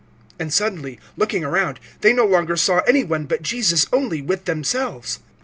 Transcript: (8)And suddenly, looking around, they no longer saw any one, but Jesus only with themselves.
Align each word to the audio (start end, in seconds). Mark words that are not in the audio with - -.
(8)And 0.39 0.51
suddenly, 0.51 0.99
looking 1.15 1.43
around, 1.43 1.79
they 1.99 2.11
no 2.11 2.25
longer 2.25 2.57
saw 2.57 2.79
any 2.87 3.03
one, 3.03 3.25
but 3.25 3.43
Jesus 3.43 3.85
only 3.93 4.19
with 4.19 4.45
themselves. 4.45 5.19